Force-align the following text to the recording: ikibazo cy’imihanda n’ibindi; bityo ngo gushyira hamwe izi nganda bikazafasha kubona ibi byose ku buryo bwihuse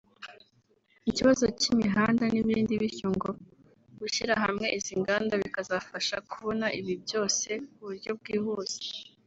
ikibazo 1.09 1.45
cy’imihanda 1.59 2.23
n’ibindi; 2.33 2.71
bityo 2.81 3.07
ngo 3.15 3.29
gushyira 3.99 4.33
hamwe 4.43 4.65
izi 4.77 4.93
nganda 5.01 5.33
bikazafasha 5.43 6.15
kubona 6.29 6.65
ibi 6.79 6.93
byose 7.03 7.49
ku 7.71 7.79
buryo 7.85 8.11
bwihuse 8.19 8.79